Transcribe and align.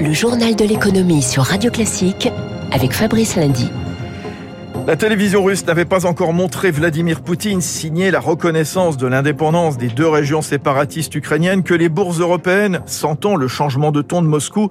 Le 0.00 0.12
journal 0.12 0.56
de 0.56 0.64
l'économie 0.64 1.22
sur 1.22 1.44
Radio 1.44 1.70
Classique 1.70 2.28
avec 2.72 2.92
Fabrice 2.92 3.36
Lundy. 3.36 3.70
La 4.86 4.96
télévision 4.96 5.42
russe 5.44 5.64
n'avait 5.66 5.84
pas 5.84 6.04
encore 6.04 6.32
montré 6.32 6.70
Vladimir 6.70 7.20
Poutine 7.20 7.60
signer 7.60 8.10
la 8.10 8.20
reconnaissance 8.20 8.96
de 8.96 9.06
l'indépendance 9.06 9.78
des 9.78 9.88
deux 9.88 10.08
régions 10.08 10.42
séparatistes 10.42 11.14
ukrainiennes 11.14 11.62
que 11.62 11.74
les 11.74 11.88
bourses 11.88 12.18
européennes, 12.18 12.80
sentant 12.86 13.36
le 13.36 13.46
changement 13.48 13.92
de 13.92 14.02
ton 14.02 14.20
de 14.20 14.26
Moscou, 14.26 14.68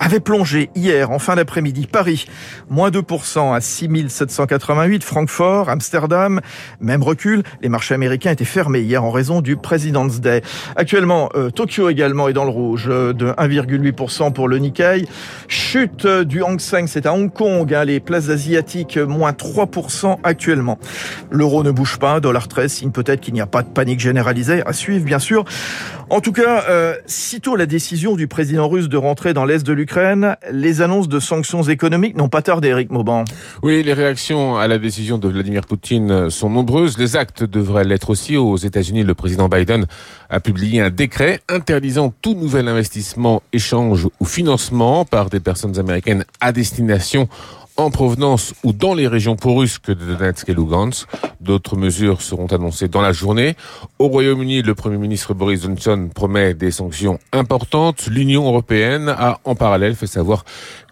avait 0.00 0.18
plongé 0.18 0.70
hier 0.74 1.10
en 1.10 1.18
fin 1.18 1.36
d'après-midi. 1.36 1.86
Paris, 1.86 2.26
moins 2.68 2.90
2% 2.90 3.54
à 3.54 3.60
6788. 3.60 5.04
Francfort, 5.04 5.68
Amsterdam, 5.68 6.40
même 6.80 7.02
recul. 7.02 7.42
Les 7.60 7.68
marchés 7.68 7.94
américains 7.94 8.32
étaient 8.32 8.44
fermés 8.44 8.80
hier 8.80 9.04
en 9.04 9.10
raison 9.10 9.42
du 9.42 9.56
President's 9.56 10.20
Day. 10.20 10.42
Actuellement, 10.74 11.28
euh, 11.34 11.50
Tokyo 11.50 11.88
également 11.90 12.28
est 12.28 12.32
dans 12.32 12.44
le 12.44 12.50
rouge 12.50 12.88
euh, 12.88 13.12
de 13.12 13.26
1,8% 13.26 14.32
pour 14.32 14.48
le 14.48 14.58
Nikkei. 14.58 15.06
Chute 15.48 16.06
euh, 16.06 16.24
du 16.24 16.42
Hang 16.42 16.58
Seng, 16.58 16.86
c'est 16.86 17.06
à 17.06 17.12
Hong 17.12 17.32
Kong. 17.32 17.72
Hein, 17.72 17.84
les 17.84 18.00
places 18.00 18.30
asiatiques, 18.30 18.96
moins 18.96 19.32
3% 19.32 20.16
actuellement. 20.24 20.78
L'euro 21.30 21.62
ne 21.62 21.70
bouge 21.70 21.98
pas, 21.98 22.20
dollar 22.20 22.48
13, 22.48 22.72
signe 22.72 22.90
peut-être 22.90 23.20
qu'il 23.20 23.34
n'y 23.34 23.40
a 23.40 23.46
pas 23.46 23.62
de 23.62 23.68
panique 23.68 24.00
généralisée. 24.00 24.62
À 24.66 24.72
suivre, 24.72 25.04
bien 25.04 25.18
sûr. 25.18 25.44
En 26.12 26.20
tout 26.20 26.32
cas, 26.32 26.64
euh, 26.68 26.96
sitôt 27.06 27.54
la 27.54 27.66
décision 27.66 28.16
du 28.16 28.26
président 28.26 28.68
russe 28.68 28.88
de 28.88 28.96
rentrer 28.96 29.32
dans 29.32 29.44
l'est 29.44 29.64
de 29.64 29.72
l'Ukraine, 29.72 30.36
les 30.50 30.82
annonces 30.82 31.08
de 31.08 31.20
sanctions 31.20 31.62
économiques 31.62 32.16
n'ont 32.16 32.28
pas 32.28 32.42
tardé, 32.42 32.66
Eric 32.66 32.90
Mauban. 32.90 33.22
Oui, 33.62 33.84
les 33.84 33.92
réactions 33.92 34.56
à 34.56 34.66
la 34.66 34.78
décision 34.78 35.18
de 35.18 35.28
Vladimir 35.28 35.60
Poutine 35.60 36.28
sont 36.28 36.50
nombreuses. 36.50 36.98
Les 36.98 37.14
actes 37.14 37.44
devraient 37.44 37.84
l'être 37.84 38.10
aussi. 38.10 38.36
Aux 38.36 38.56
États-Unis, 38.56 39.04
le 39.04 39.14
président 39.14 39.48
Biden 39.48 39.86
a 40.30 40.40
publié 40.40 40.80
un 40.80 40.90
décret 40.90 41.42
interdisant 41.48 42.12
tout 42.20 42.34
nouvel 42.34 42.66
investissement, 42.66 43.40
échange 43.52 44.08
ou 44.18 44.24
financement 44.24 45.04
par 45.04 45.30
des 45.30 45.38
personnes 45.38 45.78
américaines 45.78 46.24
à 46.40 46.50
destination 46.50 47.28
en 47.76 47.90
provenance 47.90 48.54
ou 48.64 48.72
dans 48.72 48.94
les 48.94 49.06
régions 49.06 49.36
pro-russes 49.36 49.80
de 49.86 49.94
Donetsk 49.94 50.48
et 50.48 50.54
Lugansk. 50.54 51.08
D'autres 51.40 51.76
mesures 51.76 52.20
seront 52.20 52.46
annoncées 52.46 52.88
dans 52.88 53.00
la 53.00 53.12
journée. 53.12 53.56
Au 53.98 54.08
Royaume-Uni, 54.08 54.62
le 54.62 54.74
Premier 54.74 54.98
ministre 54.98 55.34
Boris 55.34 55.62
Johnson 55.62 56.10
promet 56.14 56.54
des 56.54 56.70
sanctions 56.70 57.18
importantes. 57.32 58.06
L'Union 58.08 58.46
européenne 58.46 59.08
a 59.08 59.40
en 59.44 59.54
parallèle 59.54 59.94
fait 59.94 60.06
savoir 60.06 60.44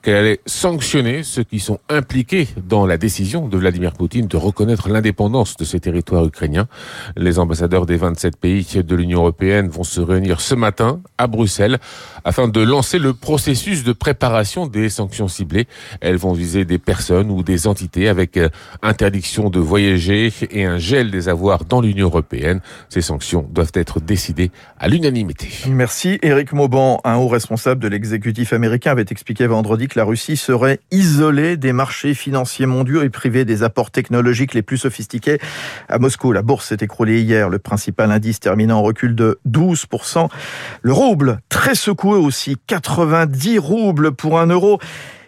qu'elle 0.03 0.17
allait 0.17 0.41
sanctionner 0.47 1.23
ceux 1.23 1.43
qui 1.43 1.61
sont 1.61 1.79
impliqués 1.89 2.49
dans 2.67 2.87
la 2.87 2.97
décision 2.97 3.49
de 3.49 3.59
Vladimir 3.59 3.93
Poutine 3.93 4.27
de 4.27 4.37
reconnaître 4.37 4.89
l'indépendance 4.89 5.57
de 5.57 5.65
ces 5.65 5.81
territoires 5.81 6.25
ukrainiens. 6.25 6.69
Les 7.17 7.39
ambassadeurs 7.39 7.87
des 7.87 7.97
27 7.97 8.37
pays 8.37 8.67
de 8.83 8.97
l'Union 8.97 9.21
européenne 9.21 9.69
vont 9.69 9.85
se 9.85 10.01
réunir 10.01 10.41
ce 10.41 10.55
matin 10.55 11.01
à 11.19 11.27
Bruxelles 11.27 11.79
afin 12.25 12.49
de 12.49 12.61
lancer 12.61 12.99
le 12.99 13.13
processus 13.13 13.85
de 13.85 13.93
préparation 13.93 14.67
des 14.67 14.89
sanctions 14.89 15.29
ciblées. 15.29 15.67
Elles 16.01 16.17
vont 16.17 16.33
viser 16.33 16.65
des 16.69 16.79
personnes 16.79 17.33
ou 17.33 17.43
des 17.43 17.67
entités 17.67 18.09
avec 18.09 18.37
euh, 18.37 18.49
interdiction 18.83 19.51
de 19.51 19.59
voyager 19.59 20.33
et 20.53 20.65
un 20.65 20.79
gel 20.79 21.11
des 21.11 21.29
avoirs 21.29 21.65
dans 21.65 21.81
l'Union 21.81 22.07
européenne. 22.07 22.61
Ces 22.89 23.01
sanctions 23.01 23.49
doivent 23.51 23.73
être 23.75 23.99
décidées 24.01 24.53
à 24.79 24.87
l'unanimité. 24.87 25.49
Merci. 25.69 26.21
Eric 26.23 26.53
Mauban, 26.53 27.01
un 27.03 27.17
haut 27.17 27.27
responsable 27.27 27.83
de 27.83 27.89
l'exécutif 27.89 28.53
américain, 28.53 28.93
avait 28.93 29.07
expliqué 29.11 29.49
vendredi 29.49 29.89
que 29.89 29.99
la 29.99 30.05
Russie 30.05 30.37
serait 30.37 30.79
isolée 30.93 31.57
des 31.57 31.73
marchés 31.73 32.15
financiers 32.15 32.67
mondiaux 32.67 33.03
et 33.03 33.09
privée 33.11 33.45
des 33.45 33.65
apports 33.65 33.91
technologiques 33.91 34.55
les 34.55 34.63
plus 34.63 34.77
sophistiqués. 34.77 35.39
À 35.89 35.99
Moscou, 35.99 36.33
la 36.33 36.43
bourse 36.43 36.69
s'est 36.69 36.79
écroulée 36.81 37.23
hier, 37.23 37.49
le 37.49 37.59
principal 37.59 38.13
indice 38.13 38.39
terminant 38.39 38.79
en 38.79 38.83
recul 38.83 39.15
de 39.15 39.41
12%. 39.49 40.29
Le 40.83 40.93
rouble, 40.93 41.41
très 41.49 41.75
secoué 41.75 42.19
aussi, 42.19 42.57
90 42.67 43.59
roubles 43.59 44.13
pour 44.13 44.39
un 44.39 44.47
euro. 44.47 44.79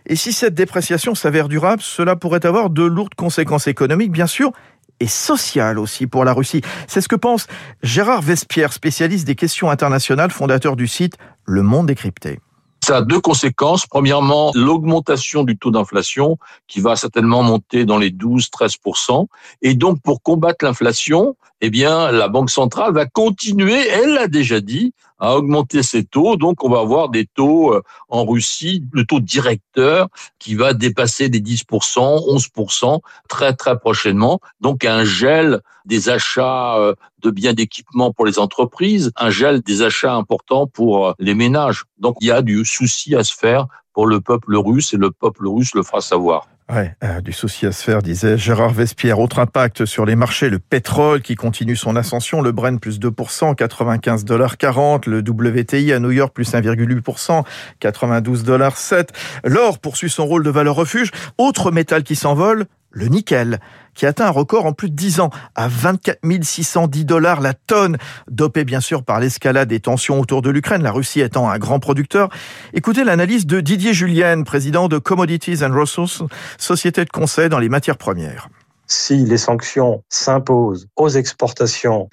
Et 0.07 0.17
si 0.17 0.33
cette 0.33 0.55
dépréciation 0.55 1.15
s'avère 1.15 1.49
durable, 1.49 1.83
cela 1.83 2.17
pourrait 2.17 2.47
avoir 2.47 2.71
de 2.71 2.83
lourdes 2.83 3.15
conséquences 3.15 3.67
économiques, 3.67 4.13
bien 4.13 4.27
sûr, 4.27 4.53
et 5.01 5.07
sociales 5.07 5.79
aussi 5.79 6.07
pour 6.07 6.25
la 6.25 6.33
Russie. 6.33 6.61
C'est 6.87 7.01
ce 7.01 7.09
que 7.09 7.17
pense 7.17 7.47
Gérard 7.83 8.23
Vespierre, 8.23 8.73
spécialiste 8.73 9.27
des 9.27 9.35
questions 9.35 9.71
internationales, 9.71 10.31
fondateur 10.31 10.77
du 10.77 10.87
site 10.87 11.17
Le 11.45 11.63
Monde 11.63 11.87
décrypté. 11.87 12.39
Ça 12.83 12.99
a 12.99 13.03
deux 13.03 13.21
conséquences. 13.21 13.87
Premièrement, 13.87 14.53
l'augmentation 14.55 15.45
du 15.45 15.59
taux 15.59 15.71
d'inflation 15.71 16.39
qui 16.67 16.81
va 16.81 16.97
certainement 16.97 17.43
monter 17.43 17.85
dans 17.85 17.99
les 17.99 18.11
12-13%. 18.11 19.27
Et 19.63 19.75
donc, 19.75 20.01
pour 20.03 20.23
combattre 20.23 20.65
l'inflation, 20.65 21.37
eh 21.61 21.69
bien, 21.69 22.11
la 22.11 22.29
Banque 22.29 22.51
centrale 22.51 22.95
va 22.95 23.05
continuer, 23.05 23.87
elle 23.87 24.15
l'a 24.15 24.29
déjà 24.29 24.61
dit, 24.61 24.95
à 25.21 25.37
augmenter 25.37 25.83
ses 25.83 26.05
taux. 26.05 26.37
Donc, 26.37 26.65
on 26.65 26.71
va 26.71 26.81
avoir 26.81 27.11
des 27.11 27.27
taux 27.27 27.75
euh, 27.75 27.83
en 28.09 28.25
Russie, 28.25 28.85
le 28.93 29.05
taux 29.05 29.21
directeur 29.21 30.09
qui 30.39 30.55
va 30.55 30.75
dépasser 30.75 31.29
les 31.29 31.41
10%, 31.41 31.65
11% 31.69 33.01
très, 33.29 33.55
très 33.55 33.79
prochainement. 33.79 34.41
Donc, 34.61 34.85
un 34.85 35.05
gel 35.05 35.61
des 35.85 36.09
achats 36.09 36.77
euh, 36.79 36.95
de 37.23 37.31
biens 37.31 37.53
d'équipement 37.53 38.13
pour 38.13 38.27
les 38.27 38.39
entreprises, 38.39 39.13
un 39.17 39.31
gel 39.31 39.61
des 39.61 39.83
achats 39.83 40.15
importants 40.15 40.67
pour 40.67 41.09
euh, 41.09 41.13
les 41.19 41.35
ménages. 41.35 41.85
Donc, 41.99 42.17
il 42.21 42.29
y 42.29 42.33
a 42.33 42.43
du 42.43 42.65
souci 42.65 43.15
à 43.15 43.25
se 43.25 43.35
faire 43.35 43.67
pour 43.93 44.07
le 44.07 44.21
peuple 44.21 44.57
russe 44.57 44.95
et 44.95 44.97
le 44.97 45.11
peuple 45.11 45.47
russe 45.47 45.75
le 45.75 45.83
fera 45.83 46.01
savoir. 46.01 46.49
Ouais, 46.73 46.95
euh, 47.03 47.21
du 47.21 47.33
souci 47.33 47.67
à 47.67 47.73
se 47.73 47.83
faire, 47.83 48.01
disait 48.01 48.39
Gérard 48.39 48.73
Vespierre. 48.73 49.19
Autre 49.19 49.41
impact 49.41 49.87
sur 49.87 50.05
les 50.05 50.15
marchés, 50.15 50.49
le 50.49 50.61
pétrole 50.61 51.21
qui 51.21 51.35
continue 51.35 51.75
son 51.75 51.97
ascension, 51.97 52.43
le 52.43 52.53
Brent 52.53 52.79
plus 52.79 53.01
2%, 53.01 53.57
95 53.57 54.25
dollars 54.25 54.57
40, 54.57 55.07
le 55.07 55.19
WTI 55.19 55.93
à 55.93 55.99
New 55.99 56.13
York 56.13 56.33
plus 56.33 56.53
1,8%, 56.53 57.43
92 57.81 58.45
dollars 58.45 58.77
7. 58.77 59.13
L'or 59.43 59.81
poursuit 59.81 60.11
son 60.11 60.27
rôle 60.27 60.45
de 60.45 60.51
valeur 60.51 60.77
refuge. 60.77 61.11
Autre 61.39 61.73
métal 61.73 62.05
qui 62.05 62.15
s'envole, 62.15 62.67
le 62.91 63.07
nickel, 63.07 63.61
qui 63.95 64.07
atteint 64.07 64.27
un 64.27 64.31
record 64.31 64.67
en 64.67 64.73
plus 64.73 64.91
de 64.91 64.95
10 64.95 65.21
ans, 65.21 65.31
à 65.55 65.69
24 65.69 66.21
610 66.43 67.05
dollars 67.05 67.41
la 67.41 67.55
tonne, 67.55 67.99
dopé 68.31 68.65
bien 68.65 68.81
sûr 68.81 69.05
par 69.05 69.21
l'escalade 69.21 69.69
des 69.69 69.81
tensions 69.81 70.21
autour 70.21 70.43
de 70.43 70.51
l'Ukraine, 70.51 70.83
la 70.83 70.93
Russie 70.93 71.21
étant 71.21 71.49
un 71.49 71.59
grand 71.59 71.81
producteur. 71.81 72.29
Écoutez 72.73 73.05
l'analyse 73.05 73.47
de 73.47 73.61
Didier 73.61 73.95
Julien, 73.95 74.43
président 74.43 74.89
de 74.89 74.99
Commodities 74.99 75.65
and 75.65 75.75
Resources, 75.75 76.23
société 76.59 77.05
de 77.05 77.11
conseil 77.11 77.49
dans 77.49 77.59
les 77.59 77.69
matières 77.69 77.99
premières. 77.99 78.49
Si 78.87 79.25
les 79.25 79.39
sanctions 79.39 80.03
s'imposent 80.09 80.89
aux 80.97 81.09
exportations 81.09 82.09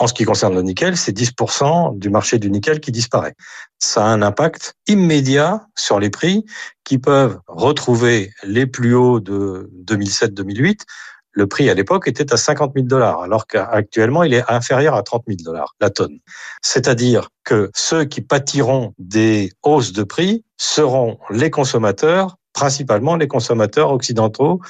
en 0.00 0.06
ce 0.06 0.14
qui 0.14 0.24
concerne 0.24 0.54
le 0.54 0.62
nickel, 0.62 0.96
c'est 0.96 1.12
10% 1.12 1.98
du 1.98 2.08
marché 2.08 2.38
du 2.38 2.50
nickel 2.50 2.80
qui 2.80 2.90
disparaît. 2.90 3.34
Ça 3.78 4.02
a 4.02 4.08
un 4.08 4.22
impact 4.22 4.74
immédiat 4.88 5.66
sur 5.76 6.00
les 6.00 6.08
prix 6.08 6.46
qui 6.84 6.96
peuvent 6.98 7.38
retrouver 7.46 8.32
les 8.42 8.66
plus 8.66 8.94
hauts 8.94 9.20
de 9.20 9.70
2007-2008. 9.84 10.80
Le 11.32 11.46
prix 11.46 11.68
à 11.68 11.74
l'époque 11.74 12.08
était 12.08 12.32
à 12.32 12.38
50 12.38 12.72
000 12.74 12.86
dollars, 12.86 13.20
alors 13.20 13.46
qu'actuellement 13.46 14.24
il 14.24 14.32
est 14.32 14.42
inférieur 14.50 14.94
à 14.94 15.02
30 15.02 15.24
000 15.28 15.38
dollars 15.44 15.74
la 15.82 15.90
tonne. 15.90 16.18
C'est-à-dire 16.62 17.28
que 17.44 17.70
ceux 17.74 18.04
qui 18.04 18.22
pâtiront 18.22 18.94
des 18.98 19.52
hausses 19.62 19.92
de 19.92 20.02
prix 20.02 20.46
seront 20.56 21.18
les 21.28 21.50
consommateurs, 21.50 22.36
principalement 22.54 23.16
les 23.16 23.28
consommateurs 23.28 23.92
occidentaux 23.92 24.60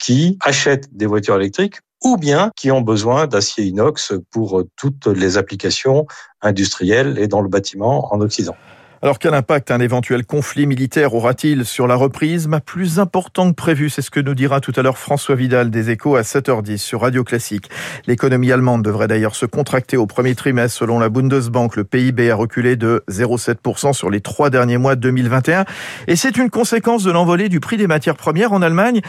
qui 0.00 0.36
achètent 0.40 0.92
des 0.92 1.06
voitures 1.06 1.36
électriques 1.36 1.76
ou 2.04 2.16
bien 2.16 2.50
qui 2.56 2.70
ont 2.70 2.80
besoin 2.80 3.26
d'acier 3.26 3.64
inox 3.64 4.12
pour 4.30 4.62
toutes 4.76 5.06
les 5.06 5.36
applications 5.36 6.06
industrielles 6.40 7.18
et 7.18 7.28
dans 7.28 7.40
le 7.40 7.48
bâtiment 7.48 8.12
en 8.12 8.20
Occident. 8.20 8.56
Alors 9.02 9.18
quel 9.18 9.32
impact 9.32 9.70
un 9.70 9.80
éventuel 9.80 10.26
conflit 10.26 10.66
militaire 10.66 11.14
aura-t-il 11.14 11.64
sur 11.64 11.86
la 11.86 11.94
reprise? 11.94 12.48
Ma 12.48 12.60
plus 12.60 12.98
important 12.98 13.48
que 13.48 13.54
prévu, 13.54 13.88
c'est 13.88 14.02
ce 14.02 14.10
que 14.10 14.20
nous 14.20 14.34
dira 14.34 14.60
tout 14.60 14.74
à 14.76 14.82
l'heure 14.82 14.98
François 14.98 15.36
Vidal 15.36 15.70
des 15.70 15.88
Échos 15.88 16.16
à 16.16 16.20
7h10 16.20 16.76
sur 16.76 17.00
Radio 17.00 17.24
Classique. 17.24 17.70
L'économie 18.06 18.52
allemande 18.52 18.84
devrait 18.84 19.08
d'ailleurs 19.08 19.36
se 19.36 19.46
contracter 19.46 19.96
au 19.96 20.04
premier 20.04 20.34
trimestre 20.34 20.76
selon 20.76 20.98
la 20.98 21.08
Bundesbank. 21.08 21.76
Le 21.76 21.84
PIB 21.84 22.30
a 22.30 22.34
reculé 22.34 22.76
de 22.76 23.02
0,7% 23.08 23.94
sur 23.94 24.10
les 24.10 24.20
trois 24.20 24.50
derniers 24.50 24.76
mois 24.76 24.96
de 24.96 25.00
2021 25.00 25.64
et 26.06 26.14
c'est 26.14 26.36
une 26.36 26.50
conséquence 26.50 27.02
de 27.02 27.10
l'envolée 27.10 27.48
du 27.48 27.58
prix 27.58 27.78
des 27.78 27.86
matières 27.86 28.16
premières 28.16 28.52
en 28.52 28.60
Allemagne. 28.60 29.00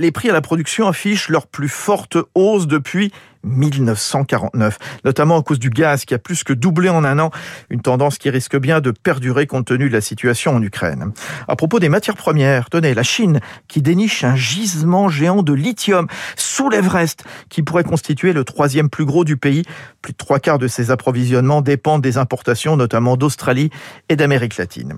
Les 0.00 0.10
prix 0.10 0.30
à 0.30 0.32
la 0.32 0.40
production 0.40 0.88
affichent 0.88 1.28
leur 1.28 1.48
plus 1.48 1.68
forte 1.68 2.16
hausse 2.34 2.66
depuis 2.66 3.12
1949, 3.44 4.78
notamment 5.04 5.38
à 5.38 5.42
cause 5.42 5.58
du 5.58 5.70
gaz 5.70 6.04
qui 6.04 6.14
a 6.14 6.18
plus 6.18 6.44
que 6.44 6.52
doublé 6.52 6.88
en 6.88 7.04
un 7.04 7.18
an, 7.18 7.30
une 7.70 7.80
tendance 7.80 8.18
qui 8.18 8.30
risque 8.30 8.56
bien 8.56 8.80
de 8.80 8.90
perdurer 8.90 9.46
compte 9.46 9.66
tenu 9.66 9.88
de 9.88 9.94
la 9.94 10.00
situation 10.00 10.54
en 10.54 10.62
Ukraine. 10.62 11.12
À 11.48 11.56
propos 11.56 11.78
des 11.78 11.88
matières 11.88 12.16
premières, 12.16 12.70
tenez, 12.70 12.94
la 12.94 13.02
Chine 13.02 13.40
qui 13.68 13.82
déniche 13.82 14.24
un 14.24 14.36
gisement 14.36 15.08
géant 15.08 15.42
de 15.42 15.52
lithium 15.52 16.06
sous 16.36 16.68
l'Everest 16.68 17.24
qui 17.48 17.62
pourrait 17.62 17.84
constituer 17.84 18.32
le 18.32 18.44
troisième 18.44 18.88
plus 18.88 19.04
gros 19.04 19.24
du 19.24 19.36
pays. 19.36 19.62
Plus 20.02 20.12
de 20.12 20.18
trois 20.18 20.38
quarts 20.38 20.58
de 20.58 20.68
ses 20.68 20.90
approvisionnements 20.90 21.62
dépendent 21.62 22.02
des 22.02 22.18
importations, 22.18 22.76
notamment 22.76 23.16
d'Australie 23.16 23.70
et 24.08 24.16
d'Amérique 24.16 24.56
latine. 24.56 24.94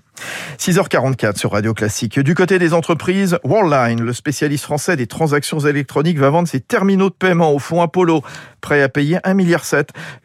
6h44 0.59 1.37
sur 1.37 1.53
Radio 1.53 1.75
Classique. 1.75 2.19
Du 2.19 2.35
côté 2.35 2.59
des 2.59 2.73
entreprises, 2.73 3.39
Worldline, 3.45 4.03
le 4.03 4.13
spécialiste 4.13 4.65
français 4.65 4.97
des 4.97 5.07
transactions 5.07 5.61
électroniques, 5.61 6.19
va 6.19 6.31
vendre 6.31 6.49
ses 6.49 6.61
terminaux 6.61 7.11
de 7.11 7.15
paiement 7.15 7.53
au 7.53 7.59
fonds 7.59 7.83
Apollo 7.83 8.23
prêt 8.61 8.83
à 8.83 8.89
payer 8.89 9.19
1,7 9.19 9.35
milliard. 9.35 9.65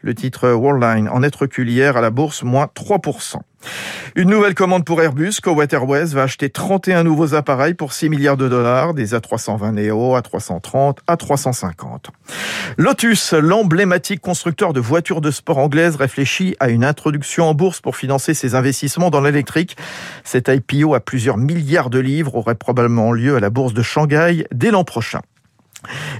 Le 0.00 0.14
titre 0.14 0.48
Worldline 0.50 1.08
en 1.08 1.22
être 1.22 1.42
recul 1.42 1.68
hier 1.68 1.96
à 1.96 2.00
la 2.00 2.10
bourse, 2.10 2.42
moins 2.42 2.68
3%. 2.74 3.36
Une 4.14 4.28
nouvelle 4.28 4.54
commande 4.54 4.84
pour 4.84 5.00
Airbus. 5.00 5.40
Kuwait 5.42 5.68
Airways 5.72 6.06
va 6.06 6.24
acheter 6.24 6.50
31 6.50 7.04
nouveaux 7.04 7.34
appareils 7.34 7.74
pour 7.74 7.92
6 7.92 8.08
milliards 8.08 8.36
de 8.36 8.48
dollars, 8.48 8.94
des 8.94 9.14
A320 9.14 9.72
Neo, 9.72 10.18
A330, 10.18 10.98
A350. 11.08 12.06
Lotus, 12.76 13.32
l'emblématique 13.32 14.20
constructeur 14.20 14.72
de 14.72 14.80
voitures 14.80 15.20
de 15.20 15.30
sport 15.30 15.58
anglaise, 15.58 15.96
réfléchit 15.96 16.56
à 16.60 16.68
une 16.68 16.84
introduction 16.84 17.44
en 17.44 17.54
bourse 17.54 17.80
pour 17.80 17.96
financer 17.96 18.34
ses 18.34 18.54
investissements 18.54 19.10
dans 19.10 19.20
l'électrique. 19.20 19.76
Cet 20.24 20.48
IPO 20.48 20.94
à 20.94 21.00
plusieurs 21.00 21.38
milliards 21.38 21.90
de 21.90 21.98
livres 21.98 22.34
aurait 22.34 22.54
probablement 22.54 23.12
lieu 23.12 23.36
à 23.36 23.40
la 23.40 23.50
bourse 23.50 23.74
de 23.74 23.82
Shanghai 23.82 24.46
dès 24.52 24.70
l'an 24.70 24.84
prochain. 24.84 25.20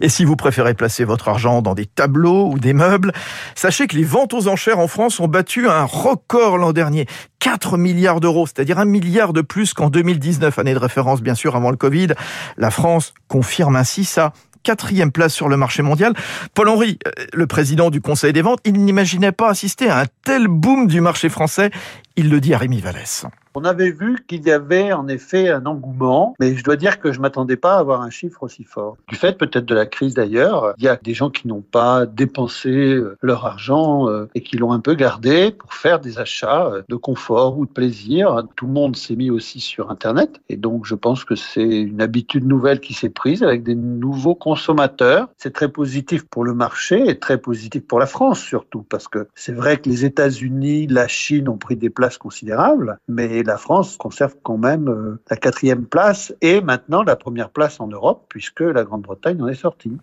Et 0.01 0.09
si 0.09 0.25
vous 0.25 0.37
préférez 0.37 0.75
placer 0.75 1.05
votre 1.05 1.29
argent 1.29 1.63
dans 1.63 1.75
des 1.75 1.87
tableaux 1.87 2.51
ou 2.51 2.59
des 2.59 2.73
meubles, 2.73 3.13
sachez 3.55 3.87
que 3.87 3.97
les 3.97 4.05
ventes 4.05 4.35
aux 4.35 4.49
enchères 4.49 4.79
en 4.79 4.89
France 4.89 5.21
ont 5.21 5.29
battu 5.29 5.69
un 5.69 5.85
record 5.85 6.59
l'an 6.59 6.73
dernier. 6.73 7.07
4 7.39 7.77
milliards 7.77 8.21
d'euros, 8.21 8.47
c'est-à-dire 8.47 8.79
un 8.79 8.85
milliard 8.85 9.33
de 9.33 9.41
plus 9.41 9.75
qu'en 9.75 9.91
2019, 9.91 10.59
année 10.59 10.75
de 10.75 10.79
référence 10.79 11.23
bien 11.23 11.35
sûr 11.35 11.57
avant 11.57 11.71
le 11.71 11.77
Covid. 11.77 12.09
La 12.57 12.71
France 12.71 13.15
confirme 13.29 13.77
ainsi 13.77 14.05
sa 14.05 14.33
quatrième 14.63 15.13
place 15.13 15.35
sur 15.35 15.49
le 15.49 15.57
marché 15.57 15.83
mondial. 15.83 16.15
Paul-Henri, 16.55 16.99
euh, 17.07 17.11
le 17.33 17.47
président 17.47 17.91
du 17.91 18.01
Conseil 18.01 18.33
des 18.33 18.43
ventes, 18.43 18.61
il 18.65 18.75
n'imaginait 18.75 19.33
pas 19.33 19.51
assister 19.51 19.89
à 19.89 20.01
un 20.01 20.05
tel 20.25 20.47
boom 20.47 20.87
du 20.87 21.01
marché 21.01 21.29
français. 21.29 21.71
Il 22.17 22.31
le 22.31 22.41
dit 22.41 22.55
à 22.55 22.59
Rémi 22.59 22.81
Vallès. 22.81 23.27
On 23.55 23.65
avait 23.65 23.91
vu 23.91 24.17
qu'il 24.27 24.47
y 24.47 24.51
avait 24.51 24.93
en 24.93 25.09
effet 25.09 25.51
un 25.51 25.67
engouement, 25.67 26.35
mais 26.41 26.57
je 26.57 26.65
dois 26.65 26.77
dire 26.77 26.99
que 27.01 27.13
je 27.13 27.21
m'attendais 27.21 27.57
pas 27.57 27.75
à 27.75 27.79
avoir 27.79 28.01
un 28.01 28.09
chiffre 28.09 28.43
aussi 28.43 28.65
fort. 28.65 28.97
Du 29.09 29.17
fait 29.17 29.37
peut-être 29.37 29.67
de 29.67 29.75
la 29.75 29.85
crise 29.85 30.15
d'ailleurs, 30.15 30.75
il 30.79 30.85
y 30.85 30.89
a 30.89 30.97
des 30.97 31.13
gens 31.13 31.29
qui 31.29 31.49
n'ont 31.49 31.61
pas 31.61 32.07
dépensé 32.07 32.71
euh, 32.71 33.17
leur 33.21 33.45
argent 33.45 34.09
euh, 34.09 34.27
et 34.35 34.41
qui 34.41 34.57
l'ont 34.57 34.73
un 34.73 34.81
peu 34.81 34.95
gardé 34.95 35.53
pour 35.53 35.75
faire 35.75 36.01
des 36.01 36.19
achats 36.19 36.67
euh, 36.67 36.83
de 36.89 36.97
confort 36.97 37.59
ou 37.59 37.67
de 37.67 37.71
plaisir. 37.71 38.43
Tout 38.57 38.67
le 38.67 38.73
monde 38.73 38.97
s'est 38.97 39.17
mis 39.17 39.31
aussi 39.31 39.61
sur 39.61 39.91
Internet 39.91 40.41
et 40.49 40.57
donc 40.57 40.87
je 40.87 40.95
pense 40.95 41.25
que 41.25 41.35
c'est 41.35 41.63
une 41.63 42.01
habitude 42.01 42.47
nouvelle 42.47 42.81
qui 42.81 42.95
s'est 42.95 43.11
prise 43.11 43.43
avec 43.43 43.63
des 43.63 43.75
nouveaux 43.75 44.35
consommateurs. 44.35 45.29
C'est 45.37 45.53
très 45.53 45.69
positif 45.69 46.25
pour 46.25 46.45
le 46.45 46.55
marché 46.55 47.09
et 47.09 47.19
très 47.19 47.39
positif 47.39 47.87
pour 47.87 47.99
la 47.99 48.07
France 48.07 48.41
surtout 48.41 48.83
parce 48.83 49.09
que 49.09 49.29
c'est 49.35 49.53
vrai 49.53 49.77
que 49.77 49.89
les 49.89 50.05
États-Unis, 50.05 50.87
la 50.87 51.09
Chine 51.09 51.49
ont 51.49 51.59
pris 51.59 51.77
des 51.77 51.91
places 51.91 52.19
considérables, 52.19 52.99
mais 53.09 53.42
la 53.43 53.57
France 53.57 53.97
conserve 53.97 54.35
quand 54.43 54.59
même 54.59 54.89
euh, 54.89 55.21
la 55.31 55.37
quatrième 55.37 55.85
place 55.85 56.35
et 56.41 56.61
maintenant 56.61 57.03
la 57.03 57.17
première 57.17 57.51
place 57.51 57.81
en 57.81 57.87
Europe 57.89 58.27
puisque 58.29 58.61
la 58.61 58.85
Grande-Bretagne 58.85 59.41
en 59.43 59.49
est 59.49 59.55
sortie. 59.55 59.97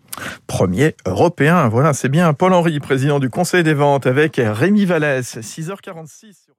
Premier 0.47 0.95
européen, 1.05 1.67
voilà, 1.69 1.93
c'est 1.93 2.09
bien. 2.09 2.33
Paul-Henri, 2.33 2.79
président 2.79 3.19
du 3.19 3.29
Conseil 3.29 3.63
des 3.63 3.73
ventes 3.73 4.07
avec 4.07 4.39
Rémi 4.43 4.85
Vallès, 4.85 5.37
6h46. 5.37 6.49